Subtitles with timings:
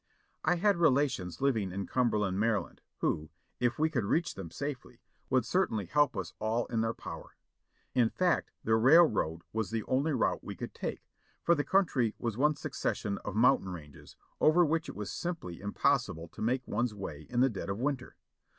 [0.43, 5.45] I had relations living in Cumberland, Maryland, who, if we could reach them safely, would
[5.45, 7.35] certainly help us all in their power.
[7.93, 11.07] In fact the railroad was the only route we could take,
[11.43, 15.59] for the country was one suc cession of mountain ranges over which it was simply
[15.61, 18.17] impossible to make one's way in the dead of winter.